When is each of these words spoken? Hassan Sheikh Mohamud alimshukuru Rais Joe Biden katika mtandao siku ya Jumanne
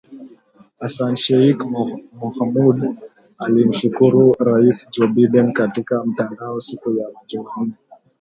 Hassan 0.79 1.15
Sheikh 1.23 1.59
Mohamud 2.19 2.79
alimshukuru 3.37 4.33
Rais 4.39 4.79
Joe 4.91 5.07
Biden 5.13 5.53
katika 5.53 6.05
mtandao 6.05 6.59
siku 6.59 6.97
ya 6.97 7.09
Jumanne 7.27 7.73